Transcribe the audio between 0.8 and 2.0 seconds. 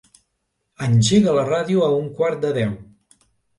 Engega la ràdio a